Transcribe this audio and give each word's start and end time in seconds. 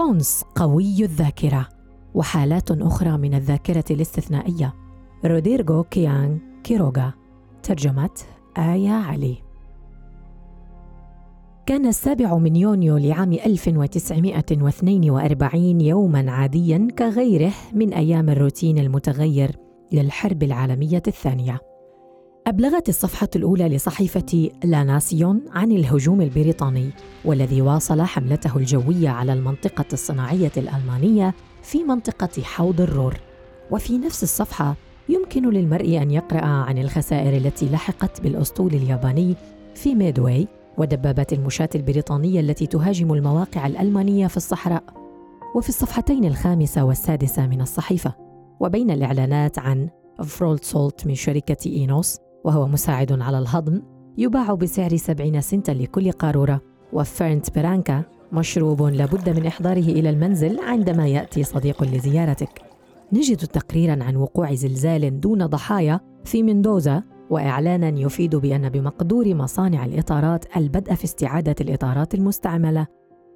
فونس 0.00 0.44
قوي 0.54 1.04
الذاكرة 1.04 1.68
وحالات 2.14 2.70
أخرى 2.70 3.18
من 3.18 3.34
الذاكرة 3.34 3.84
الاستثنائية. 3.90 4.74
رودريغو 5.24 5.82
كيان 5.82 6.38
كيروغا. 6.64 7.12
ترجمة 7.62 8.10
آية 8.58 8.90
علي. 8.90 9.36
كان 11.66 11.86
السابع 11.86 12.38
من 12.38 12.56
يونيو 12.56 12.96
لعام 12.96 13.32
1942 13.32 15.80
يوما 15.80 16.30
عاديا 16.30 16.88
كغيره 16.98 17.52
من 17.72 17.92
أيام 17.92 18.30
الروتين 18.30 18.78
المتغير 18.78 19.56
للحرب 19.92 20.42
العالمية 20.42 21.02
الثانية. 21.06 21.60
أبلغت 22.50 22.88
الصفحة 22.88 23.28
الأولى 23.36 23.68
لصحيفة 23.68 24.50
لا 24.64 24.84
ناسيون 24.84 25.40
عن 25.52 25.72
الهجوم 25.72 26.20
البريطاني 26.20 26.90
والذي 27.24 27.62
واصل 27.62 28.02
حملته 28.02 28.56
الجوية 28.56 29.08
على 29.08 29.32
المنطقة 29.32 29.84
الصناعية 29.92 30.52
الألمانية 30.56 31.34
في 31.62 31.84
منطقة 31.84 32.42
حوض 32.42 32.80
الرور. 32.80 33.16
وفي 33.70 33.98
نفس 33.98 34.22
الصفحة 34.22 34.76
يمكن 35.08 35.50
للمرء 35.50 36.02
أن 36.02 36.10
يقرأ 36.10 36.44
عن 36.44 36.78
الخسائر 36.78 37.36
التي 37.36 37.68
لحقت 37.68 38.20
بالأسطول 38.20 38.74
الياباني 38.74 39.36
في 39.74 39.94
ميدواي 39.94 40.48
ودبابات 40.78 41.32
المشاة 41.32 41.70
البريطانية 41.74 42.40
التي 42.40 42.66
تهاجم 42.66 43.12
المواقع 43.12 43.66
الألمانية 43.66 44.26
في 44.26 44.36
الصحراء. 44.36 44.84
وفي 45.54 45.68
الصفحتين 45.68 46.24
الخامسة 46.24 46.84
والسادسة 46.84 47.46
من 47.46 47.60
الصحيفة 47.60 48.14
وبين 48.60 48.90
الإعلانات 48.90 49.58
عن 49.58 49.88
Fruit 50.24 50.64
Salt 50.64 51.06
من 51.06 51.14
شركة 51.14 51.56
إينوس 51.66 52.18
وهو 52.44 52.68
مساعد 52.68 53.20
على 53.20 53.38
الهضم 53.38 53.82
يباع 54.18 54.54
بسعر 54.54 54.96
70 54.96 55.40
سنتا 55.40 55.72
لكل 55.72 56.12
قارورة. 56.12 56.60
وفيرنت 56.92 57.58
برانكا 57.58 58.02
مشروب 58.32 58.82
لابد 58.82 59.28
من 59.28 59.46
إحضاره 59.46 59.78
إلى 59.78 60.10
المنزل 60.10 60.60
عندما 60.60 61.06
يأتي 61.06 61.42
صديق 61.42 61.82
لزيارتك. 61.82 62.62
نجد 63.12 63.36
تقريرا 63.36 64.04
عن 64.04 64.16
وقوع 64.16 64.54
زلزال 64.54 65.20
دون 65.20 65.46
ضحايا 65.46 66.00
في 66.24 66.42
مندوزا 66.42 67.02
وإعلانا 67.30 67.88
يفيد 68.00 68.36
بأن 68.36 68.68
بمقدور 68.68 69.34
مصانع 69.34 69.84
الإطارات 69.84 70.56
البدء 70.56 70.94
في 70.94 71.04
استعادة 71.04 71.54
الإطارات 71.60 72.14
المستعملة. 72.14 72.86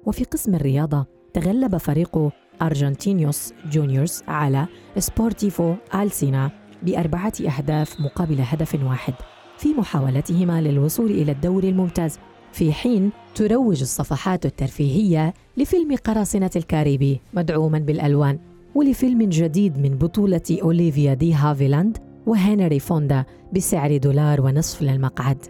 وفي 0.05 0.23
قسم 0.23 0.55
الرياضة 0.55 1.05
تغلب 1.33 1.77
فريق 1.77 2.29
أرجنتينيوس 2.61 3.53
جونيورز 3.71 4.23
على 4.27 4.67
سبورتيفو 4.97 5.73
ألسينا. 5.95 6.64
بأربعة 6.85 7.33
أهداف 7.57 8.01
مقابل 8.01 8.37
هدف 8.39 8.83
واحد 8.83 9.13
في 9.57 9.73
محاولتهما 9.73 10.61
للوصول 10.61 11.11
إلى 11.11 11.31
الدوري 11.31 11.69
الممتاز. 11.69 12.19
في 12.51 12.73
حين 12.73 13.11
تروج 13.35 13.81
الصفحات 13.81 14.45
الترفيهية 14.45 15.33
لفيلم 15.57 15.95
قراصنة 15.95 16.49
الكاريبي 16.55 17.21
مدعوما 17.33 17.79
بالألوان 17.79 18.39
ولفيلم 18.75 19.29
جديد 19.29 19.77
من 19.77 19.97
بطولة 19.97 20.41
أوليفيا 20.63 21.13
دي 21.13 21.33
هافيلاند 21.33 21.97
وهنري 22.25 22.79
فوندا 22.79 23.25
بسعر 23.53 23.97
دولار 23.97 24.41
ونصف 24.41 24.81
للمقعد. 24.81 25.45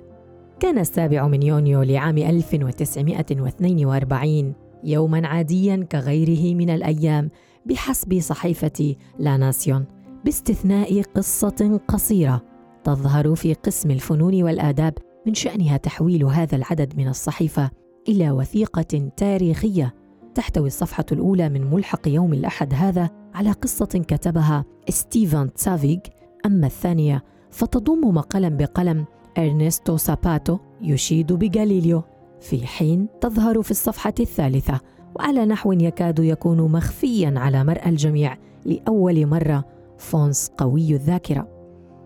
كان 0.59 0.79
السابع 0.79 1.27
من 1.27 1.43
يونيو 1.43 1.81
لعام 1.81 2.17
1942 2.17 4.53
يوما 4.83 5.27
عاديا 5.27 5.87
كغيره 5.91 6.55
من 6.55 6.69
الأيام 6.69 7.29
بحسب 7.65 8.19
صحيفة 8.19 8.95
لا 9.19 9.37
ناسيون. 9.37 9.85
باستثناء 10.25 11.01
قصة 11.01 11.79
قصيرة 11.87 12.41
تظهر 12.83 13.35
في 13.35 13.53
قسم 13.53 13.91
الفنون 13.91 14.43
والآداب 14.43 14.93
من 15.27 15.33
شأنها 15.33 15.77
تحويل 15.77 16.23
هذا 16.23 16.55
العدد 16.55 16.93
من 16.97 17.07
الصحيفة 17.07 17.71
إلى 18.09 18.31
وثيقة 18.31 19.09
تاريخية 19.17 19.93
تحتوي 20.35 20.67
الصفحة 20.67 21.05
الأولى 21.11 21.49
من 21.49 21.69
ملحق 21.69 22.07
يوم 22.07 22.33
الأحد 22.33 22.73
هذا 22.73 23.09
على 23.33 23.51
قصة 23.51 23.85
كتبها 23.85 24.65
ستيفن 24.89 25.53
تسفايغ 25.53 25.99
أما 26.45 26.67
الثانية 26.67 27.23
فتضم 27.51 28.15
مقالا 28.15 28.49
بقلم 28.49 29.05
إرنستو 29.37 29.97
ساباتو 29.97 30.57
يشيد 30.81 31.33
بجاليليو 31.33 32.03
في 32.41 32.67
حين 32.67 33.07
تظهر 33.21 33.61
في 33.61 33.71
الصفحة 33.71 34.13
الثالثة 34.19 34.79
وعلى 35.15 35.45
نحو 35.45 35.71
يكاد 35.71 36.19
يكون 36.19 36.71
مخفيا 36.71 37.33
على 37.37 37.63
مرأى 37.63 37.89
الجميع 37.89 38.37
لأول 38.65 39.25
مرة 39.25 39.74
فونس 39.97 40.51
قوي 40.57 40.93
الذاكرة. 40.93 41.47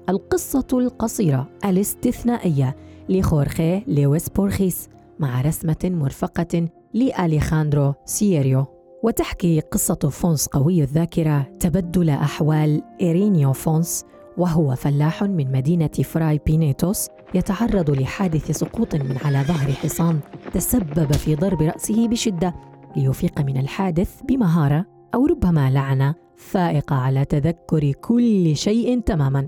القصة 0.09 0.67
القصيرة 0.73 1.47
الاستثنائية 1.65 2.75
لخورخي 3.09 3.83
لويس 3.87 4.29
بورخيس 4.29 4.89
مع 5.19 5.41
رسمة 5.41 5.77
مرفقة 5.83 6.67
لأليخاندرو 6.93 7.93
سييريو. 8.05 8.65
وتحكي 9.03 9.59
قصة 9.59 9.95
فونس 9.95 10.47
قوي 10.47 10.83
الذاكرة 10.83 11.41
تبدل 11.59 12.09
أحوال 12.09 12.81
إيرينيو 13.01 13.53
فونس 13.53 14.05
وهو 14.37 14.75
فلاح 14.75 15.23
من 15.23 15.51
مدينة 15.51 15.87
فراي 15.87 16.39
بينيتوس 16.45 17.07
يتعرض 17.33 17.89
لحادث 17.89 18.51
سقوط 18.51 18.95
من 18.95 19.17
على 19.25 19.41
ظهر 19.41 19.71
حصان 19.71 20.19
تسبب 20.53 21.13
في 21.13 21.35
ضرب 21.35 21.61
رأسه 21.61 22.07
بشدة 22.07 22.55
ليفيق 22.95 23.41
من 23.41 23.57
الحادث 23.57 24.21
بمهارة 24.21 24.85
أو 25.15 25.25
ربما 25.25 25.71
لعنة 25.71 26.15
فائقة 26.39 26.95
على 26.95 27.25
تذكر 27.25 27.91
كل 27.91 28.55
شيء 28.55 28.99
تماما. 28.99 29.47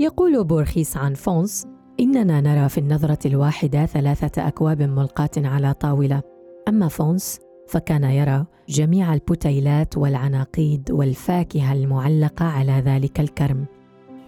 يقول 0.00 0.44
بورخيس 0.44 0.96
عن 0.96 1.14
فونس 1.14 1.66
إننا 2.00 2.40
نرى 2.40 2.68
في 2.68 2.78
النظرة 2.78 3.18
الواحدة 3.26 3.86
ثلاثة 3.86 4.48
أكواب 4.48 4.82
ملقاة 4.82 5.30
على 5.36 5.74
طاولة. 5.74 6.22
أما 6.68 6.88
فونس 6.88 7.40
فكان 7.68 8.04
يرى 8.04 8.46
جميع 8.68 9.14
البتيلات 9.14 9.96
والعناقيد 9.96 10.90
والفاكهة 10.90 11.72
المعلقة 11.72 12.44
على 12.44 12.72
ذلك 12.72 13.20
الكرم. 13.20 13.66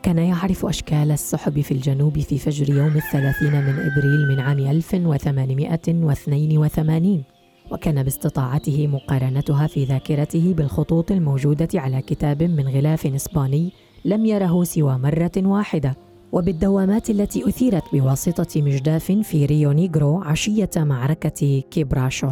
كان 0.02 0.18
يعرف 0.18 0.66
أشكال 0.66 1.10
السحب 1.10 1.60
في 1.60 1.72
الجنوب 1.72 2.18
في 2.18 2.38
فجر 2.38 2.76
يوم 2.76 2.96
الثلاثين 2.96 3.52
من 3.52 3.78
إبريل 3.78 4.28
من 4.28 4.40
عام 4.40 4.58
1882 4.58 7.35
وكان 7.70 8.02
باستطاعته 8.02 8.86
مقارنتها 8.86 9.66
في 9.66 9.84
ذاكرته 9.84 10.54
بالخطوط 10.56 11.12
الموجودة 11.12 11.68
على 11.74 12.02
كتاب 12.02 12.42
من 12.42 12.68
غلاف 12.68 13.06
إسباني 13.06 13.72
لم 14.04 14.26
يره 14.26 14.64
سوى 14.64 14.98
مرة 14.98 15.32
واحدة 15.36 15.96
وبالدوامات 16.32 17.10
التي 17.10 17.48
أثيرت 17.48 17.82
بواسطة 17.92 18.62
مجداف 18.62 19.12
في 19.12 19.46
ريو 19.46 19.72
نيغرو 19.72 20.22
عشية 20.22 20.70
معركة 20.76 21.62
كيبراشو. 21.70 22.30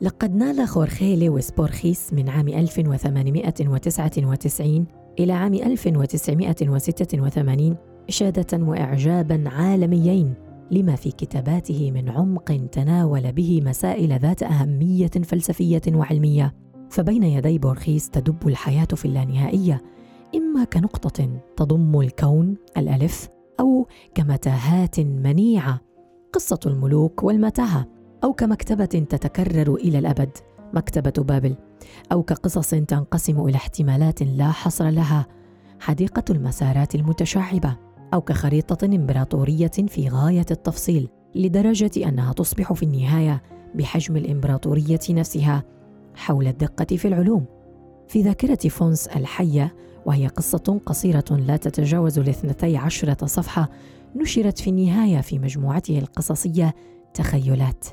لقد 0.00 0.34
نال 0.34 0.68
خورخي 0.68 1.16
لويس 1.16 1.50
بورخيس 1.50 2.12
من 2.12 2.28
عام 2.28 2.48
1899 2.48 4.86
إلى 5.18 5.32
عام 5.32 5.54
1986 5.54 7.76
إشادة 8.08 8.64
وإعجابا 8.64 9.44
عالميين. 9.46 10.34
لما 10.70 10.96
في 10.96 11.10
كتاباته 11.10 11.90
من 11.90 12.08
عمق 12.08 12.68
تناول 12.72 13.32
به 13.32 13.62
مسائل 13.64 14.18
ذات 14.18 14.42
أهمية 14.42 15.10
فلسفية 15.24 15.82
وعلمية. 15.88 16.54
فبين 16.90 17.22
يدي 17.22 17.58
بورخيس 17.58 18.10
تدب 18.10 18.48
الحياة 18.48 18.84
في 18.84 19.04
اللانهائية 19.04 19.82
إما 20.34 20.64
كنقطة 20.64 21.40
تضم 21.56 22.00
الكون 22.00 22.56
الألف 22.76 23.28
أو 23.60 23.86
كمتاهات 24.14 25.00
منيعة 25.00 25.80
قصة 26.32 26.60
الملوك 26.66 27.22
والمتاهة 27.22 27.86
أو 28.24 28.32
كمكتبة 28.32 28.84
تتكرر 28.84 29.74
إلى 29.74 29.98
الأبد 29.98 30.30
مكتبة 30.74 31.24
بابل 31.24 31.56
أو 32.12 32.22
كقصص 32.22 32.70
تنقسم 32.70 33.40
إلى 33.40 33.56
احتمالات 33.56 34.22
لا 34.22 34.50
حصر 34.50 34.90
لها 34.90 35.26
حديقة 35.80 36.24
المسارات 36.30 36.94
المتشعبة. 36.94 37.76
أو 38.14 38.20
كخريطة 38.20 38.86
إمبراطورية 38.86 39.70
في 39.88 40.08
غاية 40.08 40.46
التفصيل 40.50 41.08
لدرجة 41.34 42.08
أنها 42.08 42.32
تصبح 42.32 42.72
في 42.72 42.82
النهاية 42.82 43.42
بحجم 43.74 44.16
الإمبراطورية 44.16 45.00
نفسها 45.10 45.62
حول 46.14 46.46
الدقة 46.46 46.96
في 46.96 47.08
العلوم. 47.08 47.44
في 48.08 48.22
ذاكرة 48.22 48.68
فونس 48.68 49.06
الحية 49.06 49.74
وهي 50.06 50.26
قصة 50.26 50.80
قصيرة 50.86 51.24
لا 51.30 51.56
تتجاوز 51.56 52.18
الاثنتي 52.18 52.76
عشرة 52.76 53.26
صفحة 53.26 53.70
نشرت 54.16 54.58
في 54.58 54.70
النهاية 54.70 55.20
في 55.20 55.38
مجموعته 55.38 55.98
القصصية 55.98 56.74
تخيلات. 57.14 57.84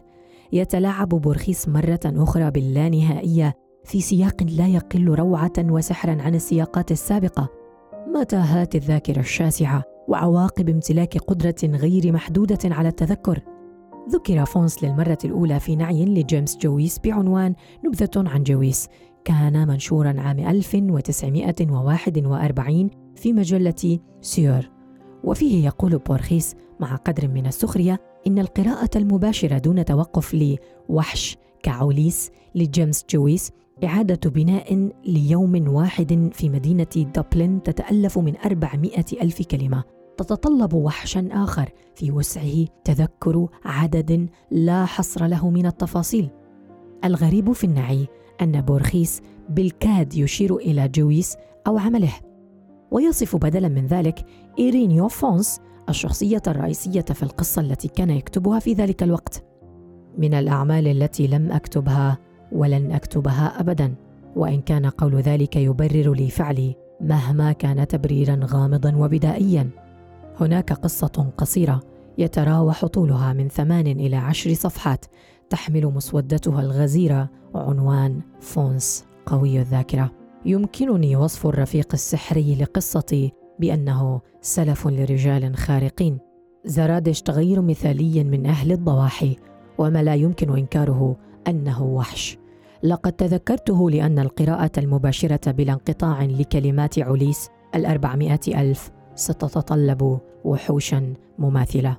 يتلاعب 0.54 1.10
بورخيس 1.10 1.70
مرة 1.70 2.00
أخرى 2.06 2.52
باللانهائية 2.52 3.54
في 3.84 4.02
سياق 4.02 4.44
لا 4.44 4.68
يقل 4.68 5.08
روعة 5.08 5.54
وسحرا 5.60 6.22
عن 6.22 6.36
السياقات 6.36 6.92
السابقة. 6.92 7.50
متاهات 8.08 8.76
الذاكرة 8.76 9.20
الشاسعة؟ 9.20 9.91
وعواقب 10.12 10.70
امتلاك 10.70 11.18
قدرة 11.18 11.56
غير 11.64 12.12
محدودة 12.12 12.60
على 12.66 12.88
التذكر. 12.88 13.40
ذكر 14.10 14.46
فونس 14.46 14.84
للمرة 14.84 15.18
الأولى 15.26 15.60
في 15.60 15.76
نعي 15.76 16.06
لجيمس 16.06 16.58
جويس 16.58 17.00
بعنوان 17.00 17.56
نبذة 17.86 18.10
عن 18.16 18.44
جويس. 18.44 18.88
كان 19.26 19.68
منشورا 19.68 20.22
عام 20.22 20.40
1941 20.40 22.90
في 23.16 23.34
مجلة 23.34 24.00
سيور. 24.22 24.70
وفيه 25.24 25.66
يقول 25.66 25.98
بورخيس 25.98 26.56
مع 26.80 26.96
قدر 26.96 27.28
من 27.28 27.46
السخرية 27.46 28.00
إن 28.28 28.40
القراءة 28.40 28.90
المباشرة 28.96 29.58
دون 29.58 29.86
توقف 29.86 30.58
لوحش 30.90 31.38
كعوليس 31.64 32.32
لجيمس 32.56 33.06
جويس 33.10 33.52
إعادة 33.84 34.30
بناء 34.30 34.90
ليوم 35.06 35.68
واحد 35.68 36.30
في 36.34 36.50
مدينة 36.50 37.12
دبلن 37.16 37.64
تتألف 37.64 38.20
من 38.20 38.34
أربعمائة 38.46 39.06
ألف 39.22 39.42
كلمة. 39.42 40.01
تتطلب 40.22 40.74
وحشا 40.74 41.30
آخر. 41.32 41.70
في 41.96 42.12
وسعه 42.12 42.66
تذكر 42.84 43.48
عدد 43.66 44.30
لا 44.52 44.86
حصر 44.86 45.28
له 45.28 45.50
من 45.50 45.66
التفاصيل. 45.66 46.30
الغريب 47.06 47.52
في 47.52 47.64
النعي 47.64 48.08
أن 48.42 48.62
بورخيس 48.62 49.22
بالكاد 49.50 50.14
يشير 50.14 50.56
إلى 50.56 50.88
جويس 50.88 51.38
أو 51.68 51.78
عمله. 51.78 52.14
ويصف 52.92 53.36
بدلا 53.36 53.68
من 53.68 53.86
ذلك 53.86 54.26
إيرينيو 54.60 55.08
فونس 55.08 55.60
الشخصية 55.90 56.42
الرئيسية 56.48 57.02
في 57.02 57.24
القصة 57.24 57.62
التي 57.62 57.88
كان 57.88 58.10
يكتبها 58.10 58.60
في 58.60 58.74
ذلك 58.74 59.04
الوقت. 59.04 59.44
من 60.18 60.34
الأعمال 60.34 60.88
التي 60.88 61.28
لم 61.28 61.52
أكتبها 61.52 62.18
ولن 62.52 62.92
أكتبها 62.92 63.60
أبدا. 63.60 63.96
وإن 64.36 64.62
كان 64.62 64.86
قول 64.86 65.16
ذلك 65.16 65.56
يبرر 65.56 66.14
لي 66.14 66.30
فعلي 66.30 66.76
مهما 67.02 67.52
كان 67.52 67.88
تبريرا 67.88 68.40
غامضا 68.44 68.96
وبدائيا. 68.96 69.70
هناك 70.40 70.74
قصة 70.74 71.32
قصيرة 71.38 71.80
يتراوح 72.18 72.86
طولها 72.86 73.34
من 73.34 73.48
ثمان 73.48 73.88
إلى 73.88 74.16
عشر 74.16 74.54
صفحات 74.54 75.06
تحمل 75.50 75.86
مسودتها 75.86 76.62
الغزيرة 76.62 77.30
عنوان 77.56 78.22
فونس 78.40 79.06
قوي 79.26 79.60
الذاكرة. 79.60 80.12
يمكنني 80.46 81.16
وصف 81.16 81.48
الرفيق 81.48 81.88
السحري 81.94 82.56
لقصتي 82.56 83.32
بأنه 83.60 84.22
سلف 84.42 84.88
لرجال 84.88 85.56
خارقين. 85.56 86.18
زرادش 86.66 87.22
تغير 87.22 87.62
مثالي 87.62 88.24
من 88.24 88.46
أهل 88.46 88.72
الضواحي 88.72 89.36
وما 89.78 90.04
لا 90.04 90.16
يمكن 90.16 90.58
إنكاره 90.58 91.18
أنه 91.48 91.84
وحش. 91.84 92.38
لقد 92.84 93.12
تذكرته 93.12 93.90
لأن 93.90 94.20
القراءة 94.20 94.72
المباشرة 94.78 95.52
بلا 95.52 95.74
انقطاع 95.74 96.24
لكلمات 96.24 97.00
عليس 97.00 97.50
الأربعمائة 97.76 98.62
ألف 98.62 98.92
ستتطلب 99.16 100.20
وحوشا 100.46 101.14
مماثلة. 101.40 101.98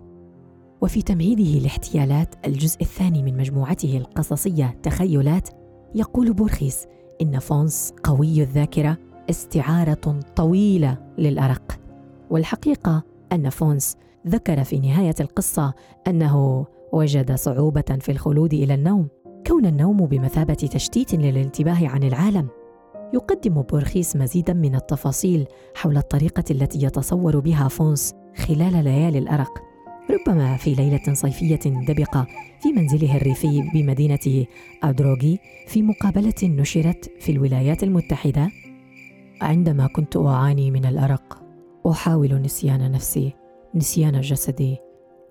وفي 0.81 1.03
تمهيده 1.03 1.61
لاحتيالات 1.61 2.35
الجزء 2.47 2.81
الثاني 2.81 3.23
من 3.23 3.37
مجموعته 3.37 3.97
القصصية 3.97 4.79
تخيلات 4.83 5.49
يقول 5.95 6.33
بورخيس 6.33 6.87
إن 7.23 7.39
فونس 7.39 7.95
قوي 8.03 8.43
الذاكرة 8.43 8.99
استعارة 9.31 10.21
طويلة 10.37 10.99
للأرق. 11.19 11.79
والحقيقة 12.31 13.03
أن 13.33 13.49
فونس 13.49 13.97
ذكر 14.27 14.65
في 14.65 14.79
نهاية 14.79 15.15
القصة 15.21 15.75
أنه 16.07 16.67
وجد 16.93 17.35
صعوبة 17.35 17.99
في 18.01 18.13
الخلود 18.13 18.55
إلى 18.55 18.75
النوم 18.75 19.09
كون 19.47 19.67
النوم 19.67 20.07
بمثابة 20.07 20.55
تشتيت 20.55 21.15
للانتباه 21.15 21.89
عن 21.89 22.03
العالم. 22.03 22.49
يقدم 23.15 23.63
بورخيس 23.63 24.17
مزيدا 24.17 24.53
من 24.53 24.75
التفاصيل 24.75 25.47
حول 25.75 25.97
الطريقة 25.97 26.45
التي 26.51 26.83
يتصور 26.83 27.41
بها 27.41 27.69
فونس 27.69 28.15
خلال 28.37 28.85
ليالي 28.85 29.19
الأرق. 29.19 29.63
ربما 30.11 30.57
في 30.57 30.75
ليلة 30.75 31.15
صيفية 31.15 31.61
دبقة 31.87 32.27
في 32.61 32.73
منزله 32.73 33.17
الريفي 33.17 33.71
بمدينة 33.75 34.47
أدروغي 34.83 35.39
في 35.67 35.83
مقابلة 35.83 36.35
نشرت 36.43 37.11
في 37.21 37.33
الولايات 37.33 37.83
المتحدة. 37.83 38.51
عندما 39.41 39.87
كنت 39.87 40.17
أعاني 40.17 40.71
من 40.71 40.85
الأرق 40.87 41.43
أحاول 41.91 42.43
نسيان 42.43 42.93
نفسي 42.93 43.33
نسيان 43.75 44.21
جسدي 44.21 44.77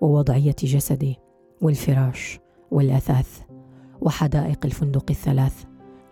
ووضعية 0.00 0.56
جسدي 0.62 1.16
والفراش 1.62 2.38
والأثاث 2.70 3.40
وحدائق 4.00 4.58
الفندق 4.64 5.04
الثلاث 5.10 5.64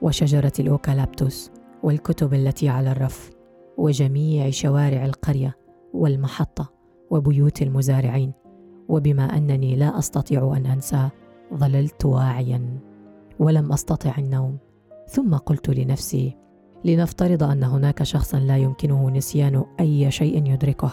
وشجرة 0.02 0.52
الأوكالابتوس. 0.60 1.50
والكتب 1.82 2.34
التي 2.34 2.68
على 2.68 2.92
الرف 2.92 3.30
وجميع 3.78 4.50
شوارع 4.50 5.04
القرية 5.04 5.56
والمحطة 5.94 6.72
وبيوت 7.10 7.62
المزارعين 7.62 8.32
وبما 8.88 9.22
أنني 9.22 9.76
لا 9.76 9.98
أستطيع 9.98 10.54
أن 10.56 10.66
أنسى 10.66 11.08
ظللت 11.54 12.04
واعيا 12.04 12.78
ولم 13.38 13.72
أستطع 13.72 14.14
النوم. 14.18 14.58
ثم 15.08 15.34
قلت 15.34 15.70
لنفسي 15.70 16.36
لنفترض 16.84 17.42
أن 17.42 17.64
هناك 17.64 18.02
شخصا 18.02 18.38
لا 18.38 18.56
يمكنه 18.56 19.10
نسيان 19.10 19.64
أي 19.80 20.10
شيء 20.10 20.52
يدركه. 20.52 20.92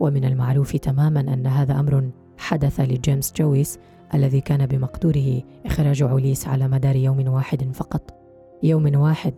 ومن 0.00 0.24
المعروف 0.24 0.76
تماما 0.76 1.20
أن 1.20 1.46
هذا 1.46 1.80
أمر 1.80 2.10
حدث 2.38 2.80
لجيمس 2.80 3.32
جويس 3.32 3.78
الذي 4.14 4.40
كان 4.40 4.66
بمقدوره 4.66 5.42
إخراج 5.66 6.02
عليس 6.02 6.48
على 6.48 6.68
مدار 6.68 6.96
يوم 6.96 7.28
واحد 7.28 7.72
فقط. 7.74 8.14
يوم 8.62 8.96
واحد 8.96 9.34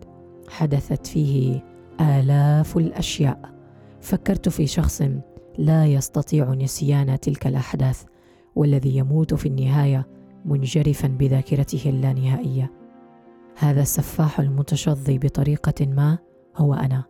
حدثت 0.51 1.07
فيه 1.07 1.63
آلاف 2.01 2.77
الأشياء. 2.77 3.51
فكرت 4.01 4.49
في 4.49 4.67
شخص 4.67 5.03
لا 5.57 5.85
يستطيع 5.85 6.53
نسيان 6.53 7.19
تلك 7.19 7.47
الأحداث 7.47 8.03
والذي 8.55 8.97
يموت 8.97 9.33
في 9.33 9.45
النهاية 9.45 10.07
منجرفا 10.45 11.07
بذاكرته 11.07 11.89
اللانهائية. 11.89 12.71
هذا 13.57 13.81
السفاح 13.81 14.39
المتشظي 14.39 15.17
بطريقة 15.17 15.85
ما 15.85 16.17
هو 16.57 16.73
أنا 16.73 17.03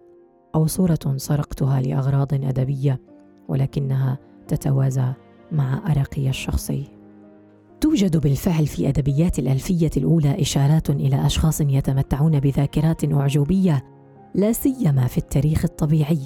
أو 0.55 0.67
صورة 0.67 0.99
سرقتها 1.17 1.81
لأغراض 1.81 2.33
أدبية 2.33 3.01
ولكنها 3.47 4.17
تتوازى 4.47 5.13
مع 5.51 5.91
أرقي 5.91 6.29
الشخصي 6.29 7.00
توجد 7.81 8.18
بالفعل 8.18 8.68
في 8.68 8.89
أدبيات 8.89 9.39
الألفية 9.39 9.89
الأولى 9.98 10.42
إشارات 10.42 10.89
إلى 10.89 11.25
أشخاص 11.25 11.62
يتمتعون 11.62 12.39
بذاكرات 12.39 13.13
أعجوبية 13.13 13.83
لا 14.36 14.51
سيما 14.51 15.08
في 15.08 15.17
التاريخ 15.17 15.65
الطبيعي 15.65 16.20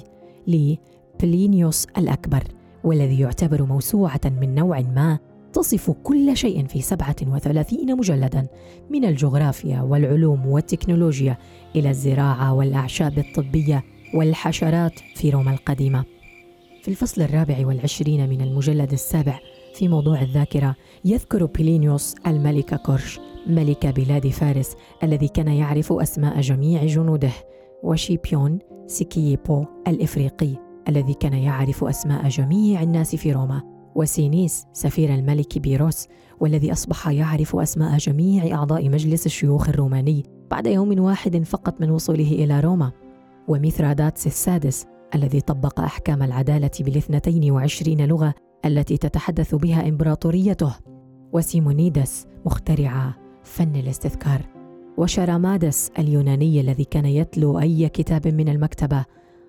لبلينيوس 0.46 1.86
الأكبر 1.98 2.44
والذي 2.84 3.20
يعتبر 3.20 3.62
موسوعة 3.62 4.20
من 4.40 4.54
نوع 4.54 4.80
ما 4.80 5.18
تصف 5.52 5.90
كل 5.90 6.36
شيء 6.36 6.66
في 6.66 6.82
37 6.82 7.96
مجلدا 7.96 8.46
من 8.90 9.04
الجغرافيا 9.04 9.80
والعلوم 9.80 10.46
والتكنولوجيا 10.46 11.38
إلى 11.76 11.90
الزراعة 11.90 12.54
والأعشاب 12.54 13.18
الطبية 13.18 13.84
والحشرات 14.14 15.00
في 15.14 15.30
روما 15.30 15.50
القديمة. 15.52 16.04
في 16.82 16.88
الفصل 16.88 17.22
الرابع 17.22 17.66
والعشرين 17.66 18.28
من 18.28 18.40
المجلد 18.40 18.92
السابع 18.92 19.40
في 19.76 19.88
موضوع 19.88 20.22
الذاكرة 20.22 20.76
يذكر 21.04 21.46
بيلينيوس 21.46 22.14
الملك 22.26 22.74
كورش 22.74 23.20
ملك 23.46 23.86
بلاد 23.86 24.28
فارس 24.28 24.76
الذي 25.02 25.28
كان 25.28 25.48
يعرف 25.48 25.92
أسماء 25.92 26.40
جميع 26.40 26.84
جنوده 26.84 27.30
وشيبيون 27.82 28.58
سيكييبو 28.86 29.64
الإفريقي 29.88 30.50
الذي 30.88 31.14
كان 31.14 31.32
يعرف 31.32 31.84
أسماء 31.84 32.28
جميع 32.28 32.82
الناس 32.82 33.16
في 33.16 33.32
روما 33.32 33.62
وسينيس 33.94 34.66
سفير 34.72 35.14
الملك 35.14 35.58
بيروس 35.58 36.08
والذي 36.40 36.72
أصبح 36.72 37.08
يعرف 37.08 37.56
أسماء 37.56 37.96
جميع 37.96 38.56
أعضاء 38.56 38.88
مجلس 38.88 39.26
الشيوخ 39.26 39.68
الروماني 39.68 40.22
بعد 40.50 40.66
يوم 40.66 41.00
واحد 41.00 41.42
فقط 41.42 41.80
من 41.80 41.90
وصوله 41.90 42.32
إلى 42.32 42.60
روما 42.60 42.92
وميثراداتس 43.48 44.26
السادس 44.26 44.86
الذي 45.14 45.40
طبق 45.40 45.80
أحكام 45.80 46.22
العدالة 46.22 46.70
بالاثنتين 46.80 47.50
وعشرين 47.50 48.06
لغة 48.06 48.34
التي 48.64 48.96
تتحدث 48.96 49.54
بها 49.54 49.88
إمبراطوريته 49.88 50.74
وسيمونيدس 51.32 52.26
مخترع 52.46 53.14
فن 53.42 53.76
الاستذكار. 53.76 54.40
وشرامادس 54.96 55.90
اليوناني 55.98 56.60
الذي 56.60 56.84
كان 56.84 57.06
يتلو 57.06 57.60
أي 57.60 57.88
كتاب 57.88 58.28
من 58.28 58.48
المكتبة 58.48 59.04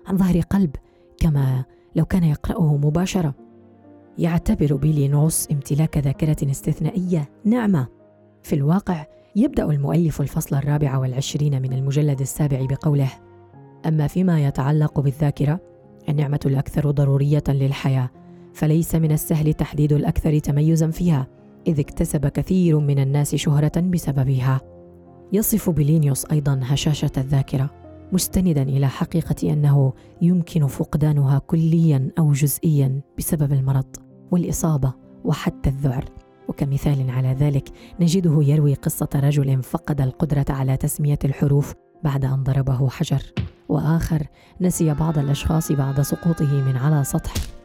عن 0.06 0.16
ظهر 0.16 0.40
قلب 0.40 0.76
كما 1.18 1.64
لو 1.96 2.04
كان 2.04 2.24
يقرأه 2.24 2.76
مباشرة. 2.76 3.34
يعتبر 4.18 4.76
بيلينوس 4.76 5.48
امتلاك 5.52 5.98
ذاكرة 5.98 6.50
استثنائية 6.50 7.28
نعمة 7.44 7.86
في 8.42 8.54
الواقع 8.54 9.06
يبدأ 9.36 9.70
المؤلف 9.70 10.20
الفصل 10.20 10.56
الرابع 10.56 10.98
والعشرين 10.98 11.62
من 11.62 11.72
المجلد 11.72 12.20
السابع 12.20 12.66
بقوله 12.70 13.10
أما 13.86 14.06
فيما 14.06 14.46
يتعلق 14.46 15.00
بالذاكرة 15.00 15.60
النعمة 16.08 16.40
الأكثر 16.46 16.90
ضرورية 16.90 17.44
للحياة 17.48 18.10
فليس 18.58 18.94
من 18.94 19.12
السهل 19.12 19.54
تحديد 19.54 19.92
الأكثر 19.92 20.38
تميزا 20.38 20.90
فيها 20.90 21.26
إذ 21.66 21.80
اكتسب 21.80 22.26
كثير 22.26 22.78
من 22.78 22.98
الناس 22.98 23.34
شهرة 23.34 23.80
بسببها. 23.80 24.60
يصف 25.32 25.70
بلينيوس 25.70 26.26
أيضا 26.32 26.60
هشاشة 26.62 27.10
الذاكرة 27.16 27.70
مستندا 28.12 28.62
إلى 28.62 28.88
حقيقة 28.88 29.52
أنه 29.52 29.92
يمكن 30.22 30.66
فقدانها 30.66 31.38
كليا 31.38 32.10
أو 32.18 32.32
جزئيا 32.32 33.00
بسبب 33.18 33.52
المرض 33.52 33.96
والإصابة 34.30 34.92
وحتى 35.24 35.68
الذعر. 35.68 36.04
وكمثال 36.48 37.10
على 37.10 37.32
ذلك 37.32 37.68
نجده 38.00 38.42
يروي 38.42 38.74
قصة 38.74 39.08
رجل 39.14 39.62
فقد 39.62 40.00
القدرة 40.00 40.46
على 40.48 40.76
تسمية 40.76 41.18
الحروف 41.24 41.74
بعد 42.04 42.24
أن 42.24 42.42
ضربه 42.42 42.88
حجر 42.88 43.22
وآخر 43.68 44.26
نسي 44.60 44.94
بعض 44.94 45.18
الأشخاص 45.18 45.72
بعد 45.72 46.00
سقوطه 46.00 46.62
من 46.62 46.76
على 46.76 47.04
سطح. 47.04 47.57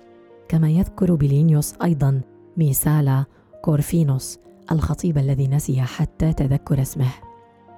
كما 0.47 0.69
يذكر 0.69 1.15
بلينيوس 1.15 1.73
أيضا 1.83 2.21
ميسالا 2.57 3.25
كورفينوس 3.61 4.39
الخطيب 4.71 5.17
الذي 5.17 5.47
نسي 5.47 5.81
حتى 5.81 6.33
تذكر 6.33 6.81
اسمه. 6.81 7.07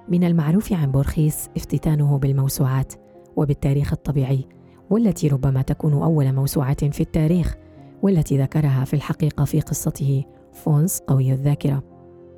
من 0.08 0.24
المعروف 0.24 0.72
عن 0.72 0.90
بورخيس 0.90 1.48
افتتانه 1.56 2.18
بالموسوعات 2.18 2.92
وبالتاريخ 3.36 3.92
الطبيعي 3.92 4.44
والتي 4.90 5.28
ربما 5.28 5.62
تكون 5.62 5.92
أول 5.92 6.32
موسوعة 6.32 6.90
في 6.90 7.00
التاريخ 7.00 7.54
والتي 8.02 8.38
ذكرها 8.38 8.84
في 8.84 8.94
الحقيقة 8.94 9.44
في 9.44 9.60
قصته 9.60 10.24
فونس 10.52 11.00
قوي 11.06 11.32
الذاكرة. 11.32 11.82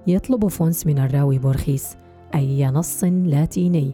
يطلب 0.07 0.47
فونس 0.47 0.87
من 0.87 0.99
الراوي 0.99 1.39
بورخيس 1.39 1.97
أي 2.35 2.67
نص 2.67 3.05
لاتيني 3.05 3.93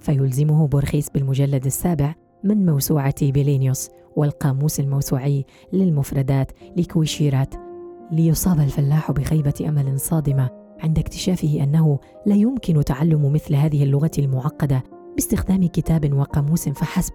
فيلزمه 0.00 0.66
بورخيس 0.66 1.10
بالمجلد 1.10 1.66
السابع 1.66 2.14
من 2.44 2.66
موسوعة 2.66 3.30
بيلينيوس 3.30 3.90
والقاموس 4.16 4.80
الموسوعي 4.80 5.44
للمفردات 5.72 6.52
لكويشيرات 6.76 7.54
ليصاب 8.12 8.60
الفلاح 8.60 9.12
بخيبة 9.12 9.54
أمل 9.68 10.00
صادمة 10.00 10.50
عند 10.80 10.98
اكتشافه 10.98 11.62
أنه 11.62 11.98
لا 12.26 12.34
يمكن 12.34 12.84
تعلم 12.84 13.32
مثل 13.32 13.54
هذه 13.54 13.82
اللغة 13.82 14.10
المعقدة 14.18 14.82
باستخدام 15.14 15.66
كتاب 15.66 16.12
وقاموس 16.12 16.68
فحسب 16.68 17.12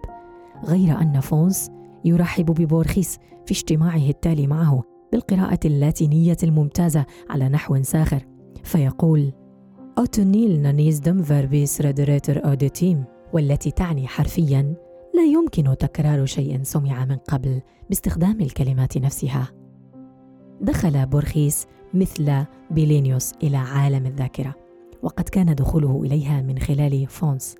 غير 0.64 1.00
أن 1.00 1.20
فونس 1.20 1.70
يرحب 2.04 2.46
ببورخيس 2.46 3.18
في 3.46 3.52
اجتماعه 3.52 4.08
التالي 4.08 4.46
معه 4.46 4.82
بالقراءة 5.12 5.60
اللاتينية 5.64 6.36
الممتازة 6.42 7.04
على 7.30 7.48
نحو 7.48 7.82
ساخر 7.82 8.26
فيقول 8.64 9.32
ut 9.98 10.16
nihil 10.16 10.62
non 10.62 10.82
iisdem 10.82 11.22
verbis 11.22 11.80
redderetur 11.80 12.44
auditum 12.44 13.04
والتي 13.32 13.70
تعني 13.70 14.06
حرفيا 14.06 14.74
لا 15.20 15.26
يمكن 15.26 15.76
تكرار 15.78 16.26
شيء 16.26 16.62
سمع 16.62 17.04
من 17.04 17.16
قبل 17.16 17.60
باستخدام 17.88 18.40
الكلمات 18.40 18.98
نفسها. 18.98 19.48
دخل 20.60 21.06
بورخيس 21.06 21.66
مثل 21.94 22.44
بيلينيوس 22.70 23.32
إلى 23.42 23.56
عالم 23.56 24.06
الذاكرة 24.06 24.54
وقد 25.02 25.28
كان 25.28 25.54
دخوله 25.54 26.02
إليها 26.04 26.42
من 26.42 26.58
خلال 26.58 27.06
فونس 27.06 27.56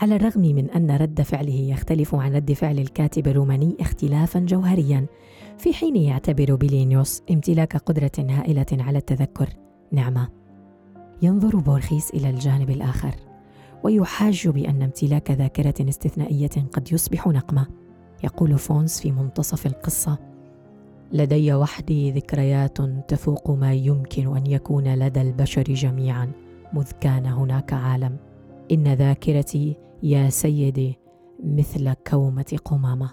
على 0.00 0.16
الرغم 0.16 0.40
من 0.40 0.70
أن 0.70 0.90
رد 0.90 1.22
فعله 1.22 1.54
يختلف 1.54 2.14
عن 2.14 2.36
رد 2.36 2.52
فعل 2.52 2.78
الكاتب 2.78 3.28
الروماني 3.28 3.76
اختلافا 3.80 4.40
جوهريا 4.40 5.06
في 5.58 5.72
حين 5.72 5.96
يعتبر 5.96 6.54
بيلينيوس 6.54 7.22
امتلاك 7.30 7.76
قدرة 7.76 8.12
هائلة 8.18 8.66
على 8.72 8.98
التذكر. 8.98 9.48
نعمة. 9.92 10.28
ينظر 11.22 11.56
بورخيس 11.56 12.10
إلى 12.10 12.30
الجانب 12.30 12.70
الآخر. 12.70 13.33
ويحاج 13.84 14.48
بأن 14.48 14.82
امتلاك 14.82 15.30
ذاكرة 15.30 15.88
استثنائية 15.88 16.68
قد 16.72 16.92
يصبح 16.92 17.26
نقمة 17.26 17.66
يقول 18.24 18.58
فونس 18.58 19.00
في 19.00 19.12
منتصف 19.12 19.66
القصة. 19.66 20.18
لدي 21.12 21.54
وحدي 21.54 22.12
ذكريات 22.12 22.78
تفوق 23.08 23.50
ما 23.50 23.72
يمكن 23.72 24.36
أن 24.36 24.46
يكون 24.46 24.94
لدى 24.94 25.20
البشر 25.20 25.62
جميعا 25.62 26.32
مذ 26.72 26.90
كان 27.00 27.26
هناك 27.26 27.72
عالم. 27.72 28.16
إن 28.72 28.94
ذاكرتي 28.94 29.76
يا 30.02 30.28
سيدي 30.30 30.98
مثل 31.44 31.92
كومة 31.92 32.58
قمامة. 32.64 33.10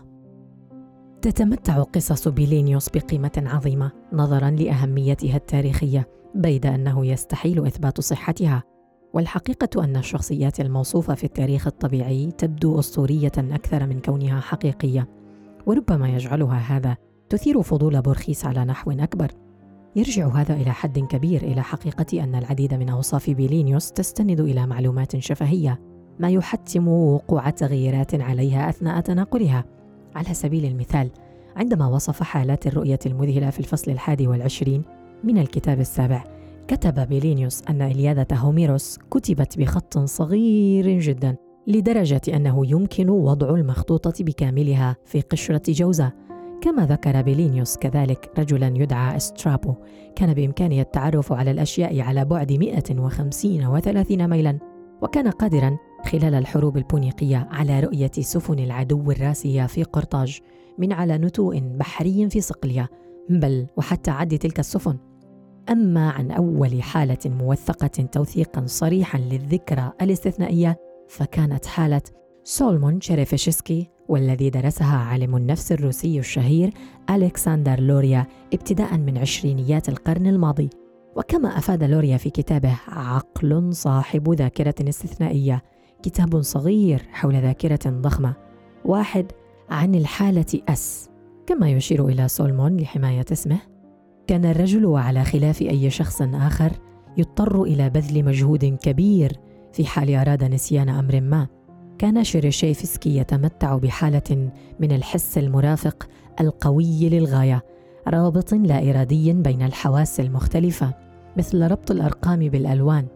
تتمتع 1.21 1.83
قصص 1.83 2.27
بيلينيوس 2.27 2.89
بقيمة 2.89 3.43
عظيمة 3.45 3.91
نظرا 4.13 4.49
لأهميتها 4.49 5.35
التاريخية 5.35 6.07
بيد 6.35 6.65
أنه 6.65 7.05
يستحيل 7.05 7.65
إثبات 7.65 8.01
صحتها. 8.01 8.70
والحقيقة 9.13 9.83
أن 9.83 9.95
الشخصيات 9.95 10.59
الموصوفة 10.59 11.15
في 11.15 11.23
التاريخ 11.23 11.67
الطبيعي 11.67 12.31
تبدو 12.31 12.79
أسطورية 12.79 13.31
أكثر 13.37 13.85
من 13.87 13.99
كونها 13.99 14.39
حقيقية 14.39 15.07
وربما 15.65 16.09
يجعلها 16.09 16.57
هذا 16.57 16.97
تثير 17.29 17.61
فضول 17.61 18.01
بورخيس 18.01 18.45
على 18.45 18.65
نحو 18.65 18.91
أكبر. 18.91 19.31
يرجع 19.95 20.27
هذا 20.27 20.53
إلى 20.53 20.71
حد 20.71 20.99
كبير 20.99 21.41
إلى 21.41 21.63
حقيقة 21.63 22.23
أن 22.23 22.35
العديد 22.35 22.73
من 22.73 22.89
أوصاف 22.89 23.29
بيلينيوس 23.29 23.91
تستند 23.91 24.39
إلى 24.39 24.67
معلومات 24.67 25.17
شفهية 25.17 25.79
ما 26.19 26.29
يحتم 26.29 26.87
وقوع 26.87 27.49
تغييرات 27.49 28.15
عليها 28.15 28.69
أثناء 28.69 29.01
تناقلها. 29.01 29.65
على 30.15 30.33
سبيل 30.33 30.65
المثال 30.65 31.09
عندما 31.55 31.87
وصف 31.87 32.23
حالات 32.23 32.67
الرؤية 32.67 32.99
المذهلة 33.05 33.49
في 33.49 33.59
الفصل 33.59 33.91
الحادي 33.91 34.27
والعشرين 34.27 34.83
من 35.23 35.37
الكتاب 35.37 35.79
السابع 35.79 36.23
كتب 36.67 37.07
بيلينيوس 37.07 37.61
أن 37.69 37.81
إلياذة 37.81 38.27
هوميروس 38.33 38.99
كتبت 39.11 39.59
بخط 39.59 39.97
صغير 39.97 40.99
جدا 40.99 41.35
لدرجة 41.67 42.21
أنه 42.33 42.71
يمكن 42.71 43.09
وضع 43.09 43.49
المخطوطة 43.55 44.23
بكاملها 44.23 44.95
في 45.05 45.21
قشرة 45.21 45.61
جوزة. 45.67 46.11
كما 46.61 46.85
ذكر 46.85 47.21
بيلينيوس 47.21 47.77
كذلك 47.77 48.31
رجلا 48.39 48.67
يدعى 48.67 49.17
إسترابو 49.17 49.75
كان 50.15 50.33
بإمكانه 50.33 50.81
التعرف 50.81 51.33
على 51.33 51.51
الأشياء 51.51 51.99
على 51.99 52.25
بعد 52.25 52.51
150 52.51 53.79
و30 53.79 54.11
ميلا. 54.11 54.59
وكان 55.01 55.27
قادرا 55.27 55.77
خلال 56.05 56.35
الحروب 56.35 56.77
البونيقية 56.77 57.47
على 57.51 57.79
رؤية 57.79 58.11
سفن 58.19 58.59
العدو 58.59 59.11
الراسية 59.11 59.65
في 59.65 59.83
قرطاج 59.83 60.39
من 60.77 60.93
على 60.93 61.17
نتوء 61.17 61.59
بحري 61.59 62.29
في 62.29 62.41
صقلية 62.41 62.89
بل 63.29 63.67
وحتى 63.77 64.11
عد 64.11 64.37
تلك 64.37 64.59
السفن. 64.59 64.97
أما 65.69 66.09
عن 66.09 66.31
أول 66.31 66.83
حالة 66.83 67.17
موثقة 67.25 67.87
توثيقا 67.87 68.63
صريحا 68.65 69.19
للذكرى 69.19 69.91
الاستثنائية 70.01 70.77
فكانت 71.09 71.65
حالة 71.65 72.01
سولمون 72.43 73.01
شيريفيشسكي 73.01 73.89
والذي 74.09 74.49
درسها 74.49 74.97
عالم 74.97 75.35
النفس 75.35 75.71
الروسي 75.71 76.19
الشهير 76.19 76.73
ألكسندر 77.09 77.79
لوريا 77.79 78.27
ابتداء 78.53 78.97
من 78.97 79.17
عشرينيات 79.17 79.89
القرن 79.89 80.27
الماضي. 80.27 80.69
وكما 81.15 81.57
أفاد 81.57 81.83
لوريا 81.83 82.17
في 82.17 82.29
كتابه 82.29 82.79
عقل 82.87 83.73
صاحب 83.73 84.33
ذاكرة 84.33 84.89
استثنائية 84.89 85.61
كتاب 86.03 86.41
صغير 86.41 87.07
حول 87.11 87.35
ذاكرة 87.35 87.79
ضخمة 87.89 88.33
واحد 88.85 89.31
عن 89.69 89.95
الحالة 89.95 90.61
S 90.69 91.09
كما 91.47 91.69
يشير 91.69 92.07
إلى 92.07 92.27
سولمون 92.27 92.77
لحماية 92.77 93.25
اسمه. 93.31 93.59
كان 94.27 94.45
الرجل 94.45 94.85
وعلى 94.85 95.23
خلاف 95.23 95.61
أي 95.61 95.89
شخص 95.89 96.21
آخر 96.21 96.71
يضطر 97.17 97.63
إلى 97.63 97.89
بذل 97.89 98.25
مجهود 98.25 98.65
كبير 98.65 99.37
في 99.73 99.85
حال 99.85 100.15
أراد 100.15 100.43
نسيان 100.43 100.89
أمر 100.89 101.21
ما. 101.21 101.47
كان 101.97 102.23
شيريشيفسكي 102.23 103.17
يتمتع 103.17 103.77
بحالة 103.77 104.51
من 104.79 104.91
الحس 104.91 105.37
المرافق 105.37 106.07
القوي 106.39 107.09
للغاية 107.09 107.63
رابط 108.07 108.53
لا 108.53 108.89
إرادي 108.89 109.33
بين 109.33 109.61
الحواس 109.61 110.19
المختلفة 110.19 110.93
مثل 111.37 111.71
ربط 111.71 111.91
الأرقام 111.91 112.39
بالألوان 112.39 113.07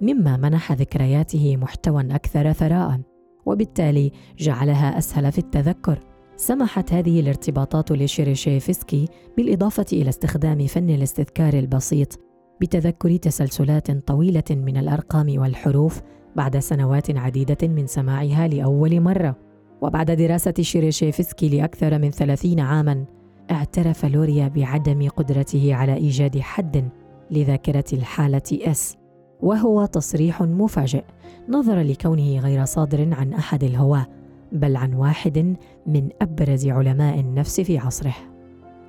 مما 0.00 0.36
منح 0.36 0.72
ذكرياته 0.72 1.56
محتوى 1.56 2.14
أكثر 2.14 2.52
ثراء 2.52 3.00
وبالتالي 3.46 4.12
جعلها 4.38 4.98
أسهل 4.98 5.32
في 5.32 5.38
التذكر. 5.38 5.98
سمحت 6.40 6.92
هذه 6.92 7.20
الارتباطات 7.20 7.92
لشيريشيفسكي 7.92 9.08
بالإضافة 9.36 9.86
إلى 9.92 10.08
استخدام 10.08 10.66
فن 10.66 10.90
الاستذكار 10.90 11.54
البسيط 11.54 12.20
بتذكر 12.60 13.16
تسلسلات 13.16 13.90
طويلة 13.90 14.44
من 14.50 14.76
الأرقام 14.76 15.38
والحروف 15.38 16.00
بعد 16.36 16.58
سنوات 16.58 17.16
عديدة 17.16 17.68
من 17.68 17.86
سماعها 17.86 18.48
لأول 18.48 19.00
مرة. 19.00 19.36
وبعد 19.82 20.10
دراسة 20.10 20.54
شيريشيفسكي 20.60 21.48
لأكثر 21.48 21.98
من 21.98 22.10
ثلاثين 22.10 22.60
عاماً 22.60 23.04
اعترف 23.50 24.04
لوريا 24.04 24.48
بعدم 24.48 25.08
قدرته 25.08 25.74
على 25.74 25.94
إيجاد 25.94 26.38
حد 26.38 26.88
لذاكرة 27.30 27.84
الحالة 27.92 28.42
S 28.52 28.96
وهو 29.40 29.84
تصريح 29.84 30.42
مفاجئ 30.42 31.04
نظرا 31.48 31.82
لكونه 31.82 32.38
غير 32.38 32.64
صادر 32.64 33.14
عن 33.14 33.32
أحد 33.32 33.64
الهواة. 33.64 34.06
بل 34.52 34.76
عن 34.76 34.94
واحد 34.94 35.56
من 35.86 36.08
أبرز 36.22 36.68
علماء 36.68 37.20
النفس 37.20 37.60
في 37.60 37.78
عصره. 37.78 38.14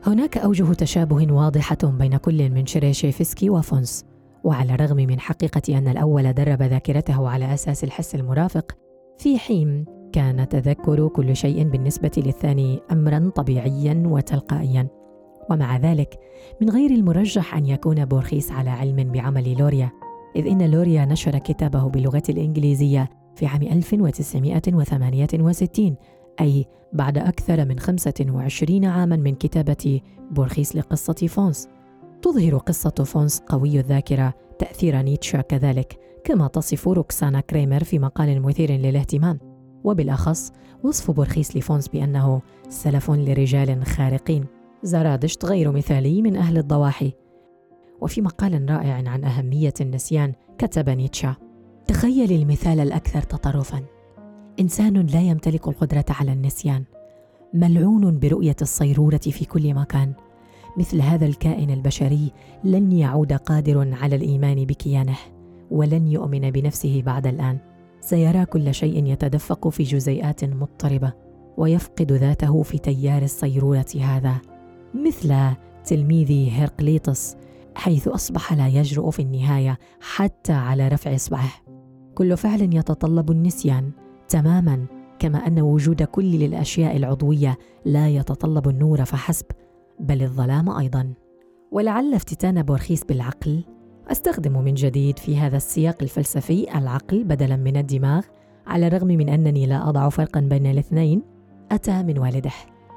هناك 0.05 0.37
أوجه 0.37 0.73
تشابه 0.73 1.33
واضحة 1.33 1.77
بين 1.83 2.17
كل 2.17 2.49
من 2.49 2.65
شيريشيفسكي 2.65 3.49
وفونس 3.49 4.05
وعلى 4.43 4.73
الرغم 4.73 4.97
من 4.97 5.19
حقيقة 5.19 5.77
أن 5.77 5.87
الأول 5.87 6.33
درب 6.33 6.61
ذاكرته 6.61 7.29
على 7.29 7.53
أساس 7.53 7.83
الحس 7.83 8.15
المرافق 8.15 8.77
في 9.17 9.39
حين 9.39 9.85
كان 10.13 10.49
تذكر 10.49 11.07
كل 11.07 11.35
شيء 11.35 11.63
بالنسبة 11.63 12.11
للثاني 12.17 12.79
أمرا 12.91 13.31
طبيعيا 13.35 14.03
وتلقائيا. 14.05 14.87
ومع 15.49 15.77
ذلك 15.77 16.19
من 16.61 16.69
غير 16.69 16.91
المرجح 16.91 17.55
أن 17.55 17.65
يكون 17.65 18.05
بورخيس 18.05 18.51
على 18.51 18.69
علم 18.69 19.11
بعمل 19.11 19.57
لوريا 19.57 19.91
إذ 20.35 20.47
إن 20.47 20.71
لوريا 20.71 21.05
نشر 21.05 21.37
كتابه 21.37 21.89
باللغة 21.89 22.23
الإنجليزية 22.29 23.09
في 23.39 23.45
عام 23.45 23.63
1968 23.63 25.95
أي 26.41 26.65
بعد 26.93 27.17
أكثر 27.17 27.65
من 27.65 27.79
25 27.79 28.85
عاما 28.85 29.15
من 29.15 29.35
كتابة 29.35 30.01
بورخيس 30.31 30.75
لقصة 30.75 31.27
فونس. 31.27 31.67
تظهر 32.21 32.57
قصة 32.57 32.89
فونس 32.89 33.39
قوي 33.39 33.79
الذاكرة 33.79 34.33
تأثير 34.59 35.01
نيتشه 35.01 35.41
كذلك 35.41 35.99
كما 36.23 36.47
تصف 36.47 36.87
روكسانا 36.87 37.41
كريمر 37.41 37.83
في 37.83 37.99
مقال 37.99 38.41
مثير 38.41 38.71
للاهتمام. 38.71 39.39
وبالأخص 39.83 40.51
وصف 40.83 41.11
بورخيس 41.11 41.57
لفونس 41.57 41.87
بأنه 41.87 42.41
سلف 42.69 43.11
لرجال 43.11 43.85
خارقين. 43.85 44.45
زرادشت 44.83 45.45
غير 45.45 45.71
مثالي 45.71 46.21
من 46.21 46.35
أهل 46.35 46.57
الضواحي. 46.57 47.13
وفي 48.01 48.21
مقال 48.21 48.69
رائع 48.69 48.93
عن 48.93 49.23
أهمية 49.23 49.73
النسيان 49.81 50.33
كتب 50.57 50.89
نيتشه 50.89 51.48
تخيل 51.89 52.31
المثال 52.31 52.79
الأكثر 52.79 53.21
تطرفاً. 53.21 53.83
إنسان 54.59 54.93
لا 54.93 55.21
يمتلك 55.21 55.67
القدرة 55.67 56.05
على 56.09 56.33
النسيان 56.33 56.83
ملعون 57.53 58.19
برؤية 58.19 58.55
الصيرورة 58.61 59.17
في 59.17 59.45
كل 59.45 59.73
مكان. 59.73 60.13
مثل 60.77 61.01
هذا 61.01 61.25
الكائن 61.25 61.69
البشري 61.71 62.31
لن 62.63 62.91
يعود 62.91 63.33
قادر 63.33 63.95
على 64.01 64.15
الإيمان 64.15 64.65
بكيانه 64.65 65.17
ولن 65.71 66.07
يؤمن 66.07 66.51
بنفسه 66.51 67.01
بعد 67.05 67.27
الآن. 67.27 67.57
سيرى 68.01 68.45
كل 68.45 68.73
شيء 68.73 69.05
يتدفق 69.05 69.69
في 69.69 69.83
جزيئات 69.83 70.45
مضطربة 70.45 71.13
ويفقد 71.57 72.11
ذاته 72.11 72.63
في 72.63 72.77
تيار 72.77 73.21
الصيرورة 73.21 73.91
هذا. 74.01 74.35
مثل 74.93 75.35
تلميذ 75.85 76.49
هرقليطس 76.51 77.37
حيث 77.75 78.07
أصبح 78.07 78.53
لا 78.53 78.67
يجرؤ 78.67 79.09
في 79.09 79.21
النهاية 79.21 79.79
حتى 80.01 80.53
على 80.53 80.87
رفع 80.87 81.15
إصبعه. 81.15 81.68
كل 82.19 82.37
فعل 82.37 82.61
يتطلب 82.73 83.31
النسيان. 83.31 83.91
تماما 84.29 84.85
كما 85.19 85.47
أن 85.47 85.61
وجود 85.61 86.03
كل 86.03 86.43
الأشياء 86.43 86.97
العضوية 86.97 87.57
لا 87.85 88.09
يتطلب 88.09 88.69
النور 88.69 89.05
فحسب 89.05 89.45
بل 89.99 90.21
الظلام 90.21 90.69
أيضا. 90.69 91.13
ولعل 91.71 92.13
افتتان 92.13 92.63
بورخيس 92.63 93.03
بالعقل. 93.03 93.63
أستخدم 94.07 94.63
من 94.63 94.73
جديد 94.73 95.19
في 95.19 95.37
هذا 95.37 95.57
السياق 95.57 95.97
الفلسفي 96.01 96.77
العقل 96.77 97.23
بدلا 97.23 97.55
من 97.55 97.77
الدماغ 97.77 98.25
على 98.67 98.87
الرغم 98.87 99.07
من 99.07 99.29
أنني 99.29 99.65
لا 99.65 99.89
أضع 99.89 100.09
فرقا 100.09 100.39
بين 100.39 100.65
الاثنين. 100.65 101.21
أتى 101.71 102.03
من 102.03 102.17
والده 102.17 102.51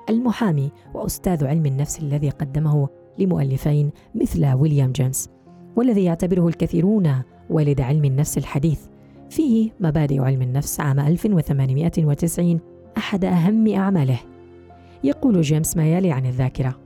المحامي 0.09 0.71
وأستاذ 0.95 1.45
علم 1.45 1.67
النفس 1.67 2.01
الذي 2.01 2.31
قدمه 2.31 2.89
لمؤلفين 3.19 3.91
مثل 4.15 4.47
ويليام 4.47 4.93
جيمس 4.93 5.31
والذي 5.77 6.05
يعتبره 6.05 6.49
الكثيرون 6.49 7.23
والد 7.51 7.81
علم 7.81 8.05
النفس 8.05 8.39
الحديث. 8.39 8.92
فيه 9.33 9.71
مبادئ 9.81 10.21
علم 10.21 10.43
النفس 10.43 10.81
عام 10.81 11.01
1890 11.01 12.61
أحد 12.97 13.25
أهم 13.25 13.75
أعماله. 13.75 14.19
يقول 15.05 15.41
جيمس 15.41 15.77
ما 15.77 15.93
يلي 15.93 16.13
عن 16.13 16.27
الذاكرة 16.27 16.79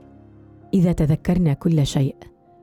إذا 0.73 0.91
تذكرنا 0.91 1.53
كل 1.53 1.85
شيء 1.85 2.15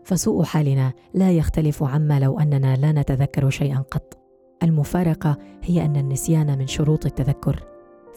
فسوء 0.04 0.42
حالنا 0.42 0.92
لا 1.14 1.30
يختلف 1.30 1.82
عما 1.82 2.20
لو 2.20 2.38
أننا 2.38 2.76
لا 2.76 2.92
نتذكر 2.92 3.50
شيئا 3.50 3.78
قط. 3.78 4.18
المفارقة 4.62 5.38
هي 5.62 5.84
أن 5.84 5.96
النسيان 5.96 6.58
من 6.58 6.66
شروط 6.66 7.06
التذكر 7.06 7.62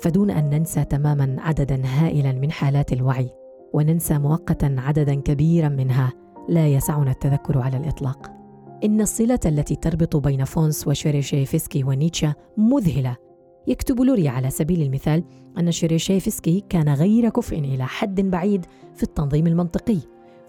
فدون 0.02 0.32
أن 0.32 0.50
ننسى 0.50 0.84
تماما 0.84 1.36
عددا 1.40 1.82
هائلا 1.86 2.32
من 2.32 2.52
حالات 2.52 2.94
الوعي 2.94 3.30
وننسى 3.74 4.18
مؤقتا 4.18 4.76
عددا 4.78 5.16
كبيرا 5.16 5.70
منها 5.70 6.14
لا 6.50 6.68
يسعنا 6.68 7.12
التذكر 7.12 7.60
على 7.60 7.78
الإطلاق. 7.78 8.37
إن 8.84 9.02
الصلة 9.02 9.40
التي 9.46 9.76
تربط 9.76 10.16
بين 10.16 10.44
فونس 10.44 10.88
وشيريشيفسكي 10.88 11.84
ونيتشه 11.84 12.36
مذهلة. 12.58 13.16
يكتب 13.68 14.02
لوريا 14.02 14.28
على 14.28 14.50
سبيل 14.50 14.82
المثال 14.82 15.24
أن 15.60 15.72
شيريشيفسكي 15.72 16.64
كان 16.70 16.90
غير 16.90 17.30
كفء 17.30 17.60
إلى 17.60 17.86
حد 17.86 18.22
بعيد 18.22 18.66
في 18.96 19.04
التنظيم 19.04 19.48
المنطقي. 19.48 19.98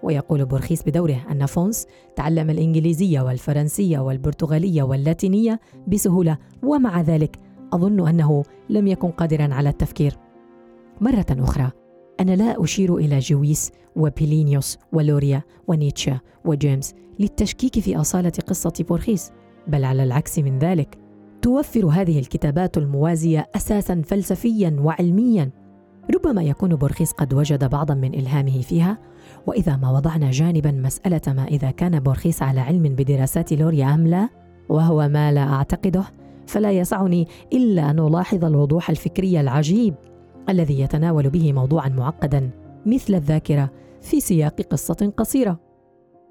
ويقول 0.03 0.45
بورخيس 0.45 0.83
بدوره 0.83 1.25
أن 1.31 1.45
فونس 1.45 1.87
تعلم 2.15 2.49
الإنجليزية 2.49 3.21
والفرنسية 3.21 3.99
والبرتغالية 3.99 4.83
واللاتينية 4.83 5.59
بسهولة 5.87 6.37
ومع 6.63 7.01
ذلك 7.01 7.37
أظن 7.73 8.07
أنه 8.07 8.43
لم 8.69 8.87
يكن 8.87 9.11
قادرا 9.11 9.53
على 9.53 9.69
التفكير. 9.69 10.17
مرة 11.01 11.25
أخرى 11.29 11.71
أنا 12.19 12.31
لا 12.31 12.63
أشير 12.63 12.97
إلى 12.97 13.19
جويس 13.19 13.71
وبيلينيوس 13.95 14.77
ولوريا 14.93 15.41
ونيتشه 15.67 16.19
وجيمس 16.45 16.93
للتشكيك 17.19 17.79
في 17.79 17.97
أصالة 17.97 18.33
قصة 18.47 18.73
بورخيس 18.89 19.31
بل 19.67 19.83
على 19.83 20.03
العكس 20.03 20.39
من 20.39 20.59
ذلك. 20.59 20.97
توفر 21.41 21.85
هذه 21.85 22.19
الكتابات 22.19 22.77
الموازية 22.77 23.47
أساسا 23.55 24.01
فلسفيا 24.05 24.75
وعلميا. 24.79 25.51
ربما 26.15 26.43
يكون 26.43 26.75
بورخيس 26.75 27.11
قد 27.11 27.33
وجد 27.33 27.69
بعضا 27.69 27.93
من 27.93 28.13
إلهامه 28.13 28.61
فيها 28.61 28.97
وإذا 29.47 29.77
ما 29.77 29.91
وضعنا 29.91 30.31
جانبا 30.31 30.71
مسألة 30.71 31.21
ما 31.27 31.45
إذا 31.45 31.71
كان 31.71 31.99
بورخيس 31.99 32.43
على 32.43 32.59
علم 32.59 32.83
بدراسات 32.83 33.53
لوريا 33.53 33.93
أم 33.93 34.07
لا 34.07 34.29
وهو 34.69 35.07
ما 35.07 35.31
لا 35.31 35.53
أعتقده 35.53 36.03
فلا 36.47 36.71
يسعني 36.71 37.27
إلا 37.53 37.89
أن 37.89 37.99
ألاحظ 37.99 38.45
الوضوح 38.45 38.89
الفكري 38.89 39.39
العجيب. 39.39 39.93
الذي 40.49 40.79
يتناول 40.79 41.29
به 41.29 41.53
موضوعا 41.53 41.89
معقدا 41.89 42.49
مثل 42.85 43.15
الذاكرة 43.15 43.69
في 44.01 44.19
سياق 44.19 44.61
قصة 44.61 45.13
قصيرة. 45.17 45.59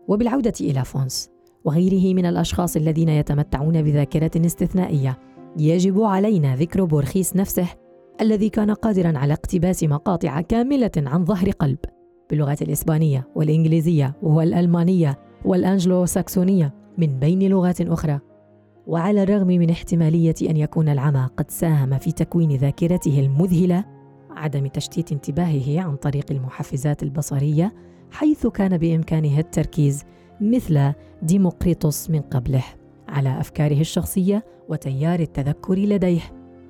وبالعودة 0.08 0.52
إلى 0.60 0.84
فونس 0.84 1.30
وغيره 1.64 2.14
من 2.14 2.26
الأشخاص 2.26 2.76
الذين 2.76 3.08
يتمتعون 3.08 3.82
بذاكرة 3.82 4.46
استثنائية 4.46 5.18
يجب 5.58 6.02
علينا 6.02 6.56
ذكر 6.56 6.84
بورخيس 6.84 7.36
نفسه 7.36 7.66
الذي 8.20 8.48
كان 8.48 8.70
قادرا 8.70 9.18
على 9.18 9.32
اقتباس 9.32 9.84
مقاطع 9.84 10.40
كاملة 10.40 10.90
عن 10.96 11.24
ظهر 11.24 11.50
قلب 11.50 11.78
باللغات 12.30 12.62
الإسبانية 12.62 13.28
والإنجليزية 13.36 14.16
والألمانية 14.22 15.18
والأنجلو 15.44 16.06
ساكسونية 16.06 16.74
من 16.98 17.18
بين 17.18 17.42
لغات 17.42 17.80
أخرى. 17.80 18.20
وعلى 18.86 19.22
الرغم 19.22 19.46
من 19.46 19.70
احتمالية 19.70 20.34
أن 20.42 20.56
يكون 20.56 20.88
العمى 20.88 21.28
قد 21.36 21.50
ساهم 21.50 21.98
في 21.98 22.12
تكوين 22.12 22.56
ذاكرته 22.56 23.20
المذهلة 23.20 23.84
عدم 24.38 24.66
تشتيت 24.66 25.12
انتباهه 25.12 25.80
عن 25.80 25.96
طريق 25.96 26.24
المحفزات 26.30 27.02
البصرية 27.02 27.74
حيث 28.10 28.46
كان 28.46 28.78
بإمكانه 28.78 29.38
التركيز 29.38 30.04
مثل 30.40 30.92
ديموقريطوس 31.22 32.10
من 32.10 32.20
قبله 32.20 32.64
على 33.08 33.40
أفكاره 33.40 33.80
الشخصية 33.80 34.44
وتيار 34.68 35.20
التذكر 35.20 35.74
لديه. 35.74 36.20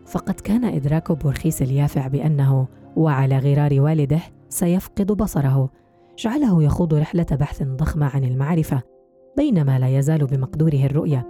فقد 0.07 0.35
كان 0.35 0.65
إدراك 0.65 1.13
بورخيس 1.13 1.63
اليافع 1.63 2.07
بأنه 2.07 2.69
وعلى 2.97 3.39
غرار 3.39 3.81
والده 3.81 4.21
سيفقد 4.49 5.13
بصره. 5.13 5.71
جعله 6.19 6.63
يخوض 6.63 6.95
رحلة 6.95 7.27
بحث 7.31 7.63
ضخمة 7.63 8.07
عن 8.07 8.25
المعرفة 8.25 8.83
بينما 9.37 9.79
لا 9.79 9.99
يزال 9.99 10.27
بمقدوره 10.27 10.87
الرؤية. 10.87 11.27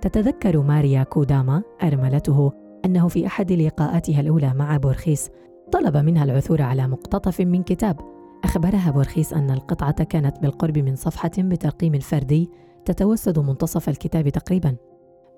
تتذكر 0.00 0.62
ماريا 0.62 1.02
كوداما 1.02 1.62
أرملته 1.82 2.52
أنه 2.84 3.08
في 3.08 3.26
أحد 3.26 3.52
لقاءاتها 3.52 4.20
الأولى 4.20 4.54
مع 4.54 4.76
بورخيس 4.76 5.30
طلب 5.72 5.96
منها 5.96 6.24
العثور 6.24 6.62
على 6.62 6.88
مقتطف 6.88 7.40
من 7.40 7.62
كتاب. 7.62 8.00
أخبرها 8.44 8.90
بورخيس 8.90 9.32
أن 9.32 9.50
القطعة 9.50 10.04
كانت 10.04 10.38
بالقرب 10.38 10.78
من 10.78 10.96
صفحة 10.96 11.30
بترقيم 11.38 11.98
فردي 11.98 12.50
تتوسد 12.84 13.38
منتصف 13.38 13.88
الكتاب 13.88 14.28
تقريبا. 14.28 14.76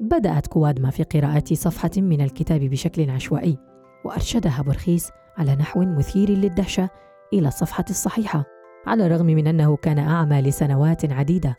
بدأت 0.01 0.47
كوادما 0.47 0.91
في 0.91 1.03
قراءة 1.03 1.55
صفحة 1.55 1.91
من 1.97 2.21
الكتاب 2.21 2.61
بشكل 2.61 3.11
عشوائي 3.11 3.59
وأرشدها 4.05 4.63
بورخيس 4.63 5.11
على 5.39 5.57
نحو 5.57 5.81
مثير 5.81 6.31
للدهشة 6.31 6.89
إلى 7.33 7.49
الصفحة 7.49 7.85
الصحيحة 7.91 8.45
على 8.87 9.07
الرغم 9.07 9.27
من 9.27 9.47
أنه 9.47 9.77
كان 9.77 9.99
أعمى 9.99 10.41
لسنوات 10.41 11.13
عديدة. 11.13 11.57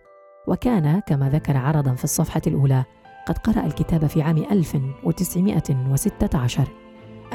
وكان 0.47 0.99
كما 0.99 1.29
ذكر 1.29 1.57
عرضا 1.57 1.95
في 1.95 2.03
الصفحة 2.03 2.41
الأولى 2.47 2.83
قد 3.27 3.37
قرأ 3.37 3.65
الكتاب 3.65 4.05
في 4.05 4.21
عام 4.21 4.37
1916 4.37 6.67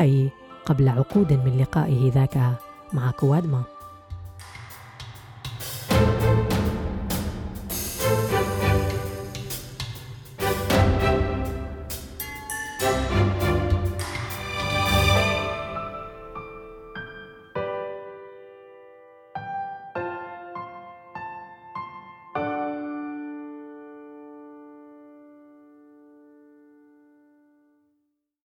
أي 0.00 0.30
قبل 0.66 0.88
عقود 0.88 1.32
من 1.32 1.58
لقائه 1.60 2.12
ذاك 2.12 2.52
مع 2.92 3.10
كوادما. 3.10 3.75